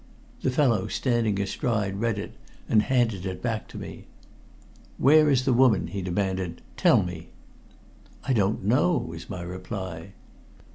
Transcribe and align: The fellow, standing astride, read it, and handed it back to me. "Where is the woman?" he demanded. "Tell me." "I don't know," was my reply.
The 0.41 0.49
fellow, 0.49 0.87
standing 0.87 1.39
astride, 1.39 1.99
read 1.99 2.17
it, 2.17 2.33
and 2.67 2.81
handed 2.81 3.23
it 3.23 3.39
back 3.43 3.67
to 3.67 3.77
me. 3.77 4.07
"Where 4.97 5.29
is 5.29 5.45
the 5.45 5.53
woman?" 5.53 5.85
he 5.85 6.01
demanded. 6.01 6.63
"Tell 6.75 7.03
me." 7.03 7.29
"I 8.23 8.33
don't 8.33 8.63
know," 8.65 8.97
was 8.97 9.29
my 9.29 9.43
reply. 9.43 10.13